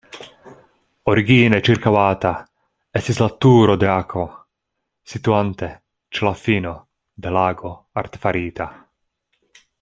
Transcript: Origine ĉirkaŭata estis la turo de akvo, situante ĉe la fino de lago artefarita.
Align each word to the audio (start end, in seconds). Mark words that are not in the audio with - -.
Origine 1.11 1.57
ĉirkaŭata 1.67 2.31
estis 3.01 3.21
la 3.23 3.27
turo 3.45 3.75
de 3.83 3.91
akvo, 3.97 4.25
situante 5.13 5.71
ĉe 6.09 6.27
la 6.29 6.33
fino 6.47 6.73
de 7.27 7.37
lago 7.39 7.77
artefarita. 8.05 8.69